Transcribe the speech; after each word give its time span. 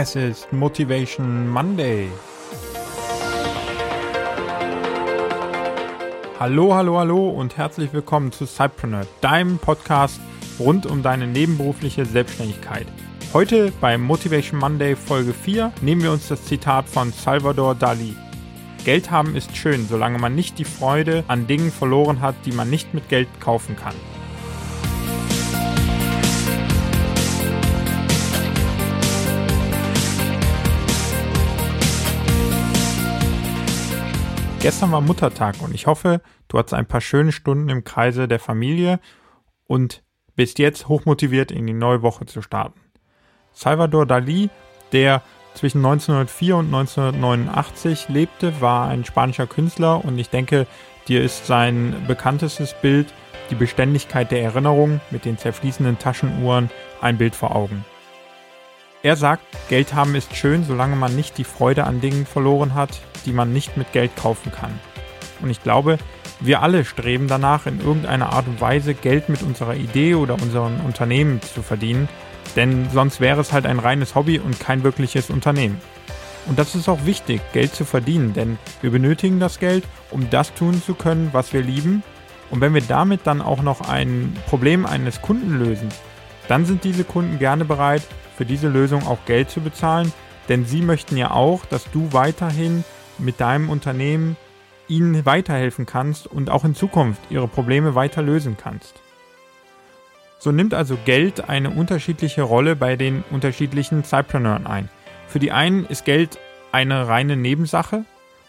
Es 0.00 0.14
ist 0.14 0.52
Motivation 0.52 1.48
Monday. 1.48 2.08
Hallo, 6.38 6.72
hallo, 6.72 6.98
hallo 6.98 7.30
und 7.30 7.56
herzlich 7.56 7.92
willkommen 7.92 8.30
zu 8.30 8.46
Cypreneur, 8.46 9.08
deinem 9.20 9.58
Podcast 9.58 10.20
rund 10.60 10.86
um 10.86 11.02
deine 11.02 11.26
nebenberufliche 11.26 12.04
Selbstständigkeit. 12.04 12.86
Heute 13.34 13.72
bei 13.80 13.98
Motivation 13.98 14.60
Monday 14.60 14.94
Folge 14.94 15.32
4 15.32 15.72
nehmen 15.80 16.04
wir 16.04 16.12
uns 16.12 16.28
das 16.28 16.44
Zitat 16.44 16.88
von 16.88 17.10
Salvador 17.10 17.74
Dali. 17.74 18.14
Geld 18.84 19.10
haben 19.10 19.34
ist 19.34 19.56
schön, 19.56 19.88
solange 19.88 20.20
man 20.20 20.36
nicht 20.36 20.60
die 20.60 20.64
Freude 20.64 21.24
an 21.26 21.48
Dingen 21.48 21.72
verloren 21.72 22.20
hat, 22.20 22.36
die 22.44 22.52
man 22.52 22.70
nicht 22.70 22.94
mit 22.94 23.08
Geld 23.08 23.26
kaufen 23.40 23.74
kann. 23.74 23.94
Gestern 34.68 34.92
war 34.92 35.00
Muttertag 35.00 35.62
und 35.62 35.74
ich 35.74 35.86
hoffe, 35.86 36.20
du 36.48 36.58
hattest 36.58 36.74
ein 36.74 36.84
paar 36.84 37.00
schöne 37.00 37.32
Stunden 37.32 37.70
im 37.70 37.84
Kreise 37.84 38.28
der 38.28 38.38
Familie 38.38 39.00
und 39.66 40.02
bist 40.36 40.58
jetzt 40.58 40.88
hochmotiviert 40.88 41.50
in 41.50 41.66
die 41.66 41.72
neue 41.72 42.02
Woche 42.02 42.26
zu 42.26 42.42
starten. 42.42 42.78
Salvador 43.54 44.04
Dali, 44.04 44.50
der 44.92 45.22
zwischen 45.54 45.78
1904 45.78 46.56
und 46.56 46.66
1989 46.66 48.10
lebte, 48.10 48.60
war 48.60 48.88
ein 48.88 49.06
spanischer 49.06 49.46
Künstler 49.46 50.04
und 50.04 50.18
ich 50.18 50.28
denke, 50.28 50.66
dir 51.08 51.22
ist 51.22 51.46
sein 51.46 52.04
bekanntestes 52.06 52.74
Bild, 52.74 53.06
die 53.48 53.54
Beständigkeit 53.54 54.30
der 54.30 54.42
Erinnerung 54.42 55.00
mit 55.10 55.24
den 55.24 55.38
zerfließenden 55.38 55.98
Taschenuhren, 55.98 56.68
ein 57.00 57.16
Bild 57.16 57.34
vor 57.34 57.56
Augen. 57.56 57.86
Er 59.02 59.16
sagt, 59.16 59.44
Geld 59.70 59.94
haben 59.94 60.14
ist 60.14 60.36
schön, 60.36 60.64
solange 60.64 60.96
man 60.96 61.16
nicht 61.16 61.38
die 61.38 61.44
Freude 61.44 61.84
an 61.84 62.02
Dingen 62.02 62.26
verloren 62.26 62.74
hat, 62.74 63.00
die 63.28 63.34
man 63.34 63.52
nicht 63.52 63.76
mit 63.76 63.92
Geld 63.92 64.16
kaufen 64.16 64.50
kann. 64.50 64.72
Und 65.40 65.50
ich 65.50 65.62
glaube, 65.62 65.98
wir 66.40 66.62
alle 66.62 66.84
streben 66.84 67.28
danach, 67.28 67.66
in 67.66 67.80
irgendeiner 67.80 68.32
Art 68.32 68.48
und 68.48 68.60
Weise 68.60 68.94
Geld 68.94 69.28
mit 69.28 69.42
unserer 69.42 69.74
Idee 69.74 70.14
oder 70.14 70.34
unserem 70.34 70.80
Unternehmen 70.80 71.42
zu 71.42 71.62
verdienen, 71.62 72.08
denn 72.56 72.88
sonst 72.90 73.20
wäre 73.20 73.40
es 73.40 73.52
halt 73.52 73.66
ein 73.66 73.78
reines 73.78 74.14
Hobby 74.14 74.38
und 74.38 74.58
kein 74.58 74.82
wirkliches 74.82 75.28
Unternehmen. 75.28 75.78
Und 76.46 76.58
das 76.58 76.74
ist 76.74 76.88
auch 76.88 77.04
wichtig, 77.04 77.42
Geld 77.52 77.74
zu 77.74 77.84
verdienen, 77.84 78.32
denn 78.32 78.58
wir 78.80 78.90
benötigen 78.90 79.38
das 79.38 79.58
Geld, 79.58 79.84
um 80.10 80.30
das 80.30 80.54
tun 80.54 80.82
zu 80.82 80.94
können, 80.94 81.28
was 81.32 81.52
wir 81.52 81.60
lieben. 81.60 82.02
Und 82.50 82.62
wenn 82.62 82.72
wir 82.72 82.80
damit 82.80 83.20
dann 83.24 83.42
auch 83.42 83.60
noch 83.60 83.82
ein 83.82 84.34
Problem 84.46 84.86
eines 84.86 85.20
Kunden 85.20 85.58
lösen, 85.58 85.90
dann 86.48 86.64
sind 86.64 86.84
diese 86.84 87.04
Kunden 87.04 87.38
gerne 87.38 87.66
bereit, 87.66 88.02
für 88.36 88.46
diese 88.46 88.68
Lösung 88.68 89.06
auch 89.06 89.18
Geld 89.26 89.50
zu 89.50 89.60
bezahlen, 89.60 90.10
denn 90.48 90.64
sie 90.64 90.80
möchten 90.80 91.16
ja 91.18 91.32
auch, 91.32 91.66
dass 91.66 91.90
du 91.90 92.12
weiterhin 92.12 92.84
mit 93.18 93.40
deinem 93.40 93.70
Unternehmen 93.70 94.36
ihnen 94.88 95.26
weiterhelfen 95.26 95.86
kannst 95.86 96.26
und 96.26 96.50
auch 96.50 96.64
in 96.64 96.74
Zukunft 96.74 97.20
ihre 97.30 97.48
Probleme 97.48 97.94
weiter 97.94 98.22
lösen 98.22 98.56
kannst. 98.56 99.00
So 100.38 100.52
nimmt 100.52 100.72
also 100.72 100.96
Geld 101.04 101.48
eine 101.48 101.70
unterschiedliche 101.70 102.42
Rolle 102.42 102.76
bei 102.76 102.96
den 102.96 103.24
unterschiedlichen 103.30 104.04
Cypreneuren 104.04 104.66
ein. 104.66 104.88
Für 105.26 105.38
die 105.38 105.52
einen 105.52 105.84
ist 105.84 106.04
Geld 106.04 106.38
eine 106.72 107.08
reine 107.08 107.36
Nebensache, 107.36 108.04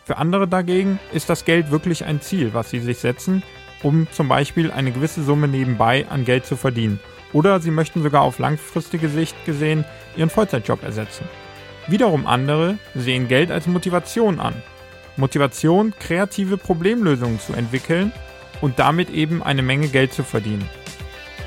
für 0.06 0.18
andere 0.18 0.48
dagegen 0.48 1.00
ist 1.14 1.30
das 1.30 1.46
Geld 1.46 1.72
wirklich 1.72 2.06
ein 2.06 2.22
Ziel, 2.22 2.54
was 2.54 2.70
sie 2.70 2.80
sich 2.80 3.00
setzen, 3.00 3.44
um 3.84 4.08
zum 4.12 4.28
Beispiel 4.28 4.72
eine 4.72 4.92
gewisse 4.92 5.24
Summe 5.24 5.48
nebenbei 5.48 6.06
an 6.10 6.26
Geld 6.26 6.46
zu 6.46 6.56
verdienen 6.56 7.00
oder 7.34 7.60
sie 7.60 7.72
möchten 7.72 8.02
sogar 8.04 8.24
auf 8.24 8.40
langfristige 8.40 9.10
Sicht 9.10 9.36
gesehen 9.46 9.86
ihren 10.16 10.30
Vollzeitjob 10.30 10.84
ersetzen. 10.84 11.26
Wiederum 11.90 12.28
andere 12.28 12.78
sehen 12.94 13.28
Geld 13.28 13.50
als 13.50 13.66
Motivation 13.66 14.40
an. 14.40 14.54
Motivation, 15.18 15.94
kreative 16.00 16.58
Problemlösungen 16.58 17.40
zu 17.40 17.54
entwickeln 17.54 18.12
und 18.62 18.78
damit 18.78 19.10
eben 19.10 19.42
eine 19.42 19.64
Menge 19.64 19.88
Geld 19.88 20.14
zu 20.14 20.24
verdienen. 20.24 20.70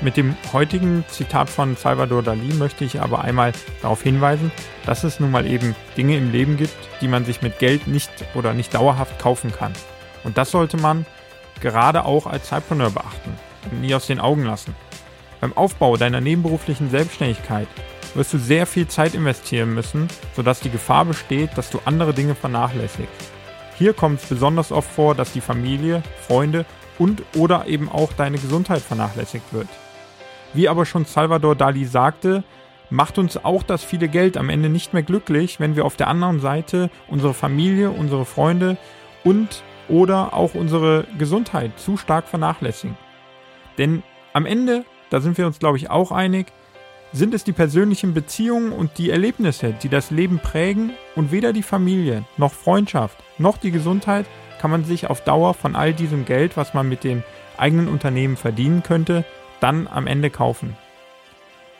Mit 0.01 0.17
dem 0.17 0.35
heutigen 0.51 1.05
Zitat 1.07 1.49
von 1.49 1.77
Salvador 1.77 2.23
Dali 2.23 2.53
möchte 2.55 2.83
ich 2.83 2.99
aber 2.99 3.23
einmal 3.23 3.53
darauf 3.81 4.03
hinweisen, 4.03 4.51
dass 4.85 5.05
es 5.05 5.21
nun 5.21 5.31
mal 5.31 5.45
eben 5.45 5.77
Dinge 5.95 6.17
im 6.17 6.31
Leben 6.33 6.57
gibt, 6.57 6.75
die 6.99 7.07
man 7.07 7.23
sich 7.23 7.41
mit 7.41 7.57
Geld 7.59 7.87
nicht 7.87 8.11
oder 8.35 8.53
nicht 8.53 8.73
dauerhaft 8.73 9.17
kaufen 9.19 9.51
kann. 9.51 9.71
Und 10.25 10.37
das 10.37 10.51
sollte 10.51 10.75
man 10.75 11.05
gerade 11.61 12.03
auch 12.03 12.27
als 12.27 12.49
Cypreneur 12.49 12.89
beachten 12.89 13.33
und 13.71 13.79
nie 13.79 13.95
aus 13.95 14.07
den 14.07 14.19
Augen 14.19 14.43
lassen. 14.43 14.75
Beim 15.39 15.55
Aufbau 15.55 15.95
deiner 15.95 16.19
nebenberuflichen 16.19 16.89
Selbstständigkeit 16.89 17.67
wirst 18.15 18.33
du 18.33 18.37
sehr 18.37 18.65
viel 18.65 18.87
Zeit 18.87 19.13
investieren 19.13 19.73
müssen, 19.73 20.07
sodass 20.35 20.59
die 20.59 20.69
Gefahr 20.69 21.05
besteht, 21.05 21.51
dass 21.57 21.69
du 21.69 21.79
andere 21.85 22.13
Dinge 22.13 22.35
vernachlässigst. 22.35 23.31
Hier 23.77 23.93
kommt 23.93 24.21
es 24.21 24.29
besonders 24.29 24.71
oft 24.71 24.89
vor, 24.89 25.15
dass 25.15 25.33
die 25.33 25.41
Familie, 25.41 26.03
Freunde 26.27 26.65
und 26.99 27.23
oder 27.35 27.67
eben 27.67 27.89
auch 27.89 28.13
deine 28.13 28.37
Gesundheit 28.37 28.81
vernachlässigt 28.81 29.51
wird. 29.51 29.67
Wie 30.53 30.69
aber 30.69 30.85
schon 30.85 31.05
Salvador 31.05 31.55
Dali 31.55 31.85
sagte, 31.85 32.43
macht 32.89 33.17
uns 33.17 33.43
auch 33.43 33.63
das 33.63 33.83
viele 33.83 34.07
Geld 34.07 34.37
am 34.37 34.49
Ende 34.49 34.69
nicht 34.69 34.93
mehr 34.93 35.01
glücklich, 35.01 35.59
wenn 35.59 35.75
wir 35.75 35.85
auf 35.85 35.95
der 35.95 36.07
anderen 36.07 36.39
Seite 36.39 36.91
unsere 37.07 37.33
Familie, 37.33 37.89
unsere 37.89 38.25
Freunde 38.25 38.77
und 39.23 39.63
oder 39.89 40.33
auch 40.33 40.53
unsere 40.53 41.05
Gesundheit 41.17 41.79
zu 41.79 41.97
stark 41.97 42.27
vernachlässigen. 42.27 42.95
Denn 43.77 44.03
am 44.33 44.45
Ende 44.45 44.85
da 45.13 45.21
sind 45.21 45.37
wir 45.37 45.45
uns, 45.45 45.59
glaube 45.59 45.77
ich, 45.77 45.91
auch 45.91 46.11
einig, 46.11 46.47
sind 47.13 47.33
es 47.33 47.43
die 47.43 47.53
persönlichen 47.53 48.13
Beziehungen 48.13 48.71
und 48.71 48.97
die 48.97 49.11
Erlebnisse, 49.11 49.73
die 49.81 49.89
das 49.89 50.11
Leben 50.11 50.39
prägen 50.39 50.91
und 51.15 51.31
weder 51.31 51.53
die 51.53 51.63
Familie 51.63 52.25
noch 52.37 52.51
Freundschaft 52.51 53.23
noch 53.37 53.57
die 53.57 53.71
Gesundheit 53.71 54.25
kann 54.59 54.71
man 54.71 54.85
sich 54.85 55.09
auf 55.09 55.21
Dauer 55.21 55.53
von 55.53 55.75
all 55.75 55.93
diesem 55.93 56.25
Geld, 56.25 56.55
was 56.55 56.73
man 56.73 56.87
mit 56.87 57.03
dem 57.03 57.23
eigenen 57.57 57.87
Unternehmen 57.87 58.37
verdienen 58.37 58.81
könnte, 58.81 59.25
dann 59.59 59.87
am 59.87 60.07
Ende 60.07 60.29
kaufen. 60.29 60.77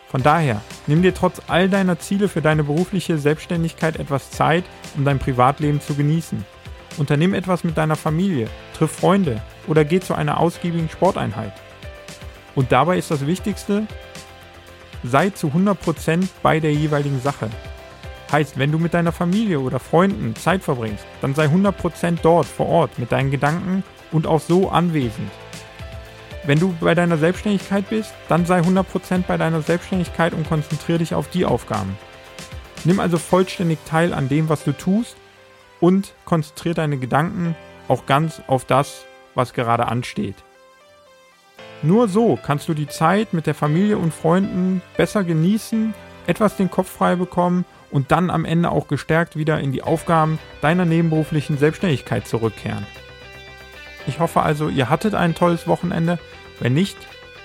Von 0.07 0.21
daher, 0.21 0.61
nimm 0.85 1.01
dir 1.01 1.13
trotz 1.13 1.41
all 1.47 1.69
deiner 1.69 1.97
Ziele 1.97 2.27
für 2.27 2.41
deine 2.41 2.63
berufliche 2.63 3.17
Selbstständigkeit 3.17 3.97
etwas 3.97 4.29
Zeit, 4.29 4.63
um 4.95 5.05
dein 5.05 5.17
Privatleben 5.17 5.81
zu 5.81 5.95
genießen. 5.95 6.45
Unternimm 6.97 7.33
etwas 7.33 7.63
mit 7.63 7.77
deiner 7.77 7.95
Familie, 7.95 8.47
triff 8.77 8.91
Freunde 8.91 9.41
oder 9.67 9.85
geh 9.85 9.99
zu 9.99 10.13
einer 10.13 10.39
ausgiebigen 10.39 10.89
Sporteinheit. 10.89 11.53
Und 12.53 12.71
dabei 12.71 12.97
ist 12.97 13.09
das 13.09 13.25
Wichtigste, 13.25 13.87
sei 15.03 15.29
zu 15.29 15.47
100% 15.47 16.27
bei 16.41 16.59
der 16.59 16.73
jeweiligen 16.73 17.21
Sache. 17.21 17.49
Heißt, 18.31 18.57
wenn 18.57 18.71
du 18.71 18.79
mit 18.79 18.93
deiner 18.93 19.11
Familie 19.11 19.59
oder 19.59 19.79
Freunden 19.79 20.35
Zeit 20.35 20.63
verbringst, 20.63 21.05
dann 21.21 21.35
sei 21.35 21.45
100% 21.45 22.17
dort 22.23 22.47
vor 22.47 22.67
Ort 22.67 22.97
mit 22.97 23.11
deinen 23.11 23.31
Gedanken 23.31 23.83
und 24.11 24.25
auch 24.25 24.39
so 24.39 24.69
anwesend. 24.69 25.29
Wenn 26.45 26.59
du 26.59 26.75
bei 26.81 26.95
deiner 26.95 27.17
Selbstständigkeit 27.17 27.89
bist, 27.89 28.13
dann 28.27 28.45
sei 28.45 28.59
100% 28.59 29.23
bei 29.27 29.37
deiner 29.37 29.61
Selbstständigkeit 29.61 30.33
und 30.33 30.47
konzentriere 30.47 30.99
dich 30.99 31.13
auf 31.13 31.29
die 31.29 31.45
Aufgaben. 31.45 31.97
Nimm 32.83 32.99
also 32.99 33.17
vollständig 33.17 33.79
teil 33.85 34.13
an 34.13 34.27
dem, 34.27 34.49
was 34.49 34.63
du 34.63 34.73
tust 34.73 35.15
und 35.79 36.15
konzentriere 36.25 36.75
deine 36.75 36.97
Gedanken 36.97 37.55
auch 37.87 38.05
ganz 38.05 38.41
auf 38.47 38.65
das, 38.65 39.05
was 39.35 39.53
gerade 39.53 39.87
ansteht. 39.87 40.35
Nur 41.83 42.07
so 42.07 42.39
kannst 42.41 42.69
du 42.69 42.73
die 42.73 42.87
Zeit 42.87 43.33
mit 43.33 43.45
der 43.45 43.53
Familie 43.53 43.97
und 43.97 44.13
Freunden 44.13 44.81
besser 44.95 45.25
genießen, 45.25 45.93
etwas 46.25 46.55
den 46.55 46.71
Kopf 46.71 46.89
frei 46.89 47.17
bekommen 47.17 47.65
und 47.91 48.11
dann 48.11 48.29
am 48.29 48.45
Ende 48.45 48.71
auch 48.71 48.87
gestärkt 48.87 49.35
wieder 49.35 49.59
in 49.59 49.73
die 49.73 49.83
Aufgaben 49.83 50.39
deiner 50.61 50.85
nebenberuflichen 50.85 51.57
Selbstständigkeit 51.57 52.25
zurückkehren. 52.25 52.87
Ich 54.07 54.19
hoffe 54.19 54.41
also, 54.41 54.69
ihr 54.69 54.89
hattet 54.89 55.13
ein 55.13 55.35
tolles 55.35 55.67
Wochenende. 55.67 56.19
Wenn 56.59 56.73
nicht, 56.73 56.97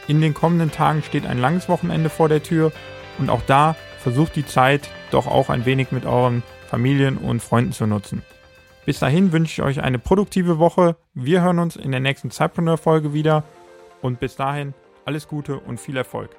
in 0.06 0.20
den 0.20 0.34
kommenden 0.34 0.70
Tagen 0.70 1.02
steht 1.02 1.26
ein 1.26 1.38
langes 1.38 1.68
Wochenende 1.68 2.08
vor 2.08 2.28
der 2.28 2.42
Tür 2.42 2.72
und 3.18 3.30
auch 3.30 3.42
da 3.46 3.74
versucht 3.98 4.36
die 4.36 4.46
Zeit 4.46 4.88
doch 5.10 5.26
auch 5.26 5.50
ein 5.50 5.66
wenig 5.66 5.90
mit 5.90 6.06
euren 6.06 6.44
Familien 6.68 7.18
und 7.18 7.42
Freunden 7.42 7.72
zu 7.72 7.86
nutzen. 7.86 8.22
Bis 8.86 9.00
dahin 9.00 9.32
wünsche 9.32 9.52
ich 9.52 9.62
euch 9.62 9.82
eine 9.82 9.98
produktive 9.98 10.58
Woche. 10.58 10.96
Wir 11.12 11.42
hören 11.42 11.58
uns 11.58 11.76
in 11.76 11.90
der 11.90 12.00
nächsten 12.00 12.30
Zeitpreneur-Folge 12.30 13.12
wieder. 13.12 13.44
Und 14.02 14.20
bis 14.20 14.36
dahin 14.36 14.74
alles 15.04 15.28
Gute 15.28 15.58
und 15.58 15.80
viel 15.80 15.96
Erfolg. 15.96 16.36